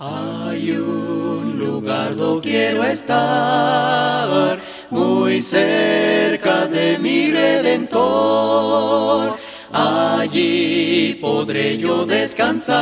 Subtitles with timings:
[0.00, 9.36] Hay un lugar donde quiero estar, muy cerca de mi redentor.
[9.72, 12.76] Allí podré yo descansar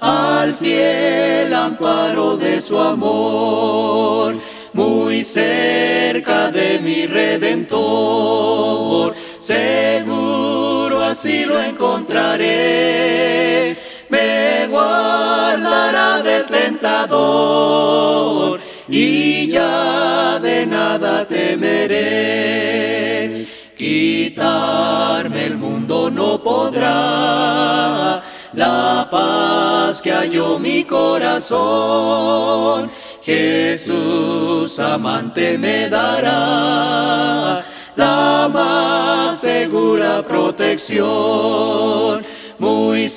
[0.00, 4.34] al fiel amparo de su amor,
[4.72, 9.14] muy cerca de mi redentor.
[9.38, 12.23] Seguro así lo encontraré
[18.88, 22.04] y ya de nada temeré.
[23.76, 31.30] Quitarme el mundo no podrá, la paz que halló mi corazón.
[33.22, 37.64] Jesús amante me dará
[37.96, 42.24] la más segura protección
[42.58, 43.08] muy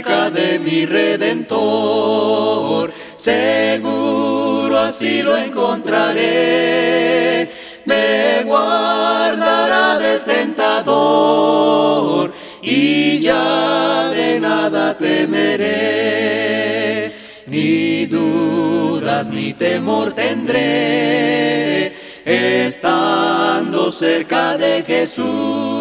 [0.00, 2.90] cerca de mi redentor.
[3.16, 7.50] Seguro así lo encontraré,
[7.84, 15.92] me guardará del tentador y ya de nada temeré,
[17.46, 21.92] ni dudas ni temor tendré,
[22.24, 25.79] estando cerca de Jesús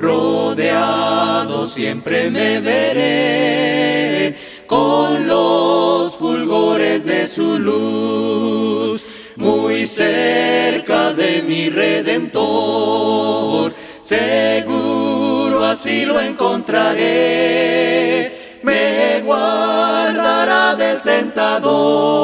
[0.00, 9.06] rodeado siempre me veré con los fulgores de su luz,
[9.36, 22.19] muy cerca de mi redentor, seguro así lo encontraré, me guardará del tentador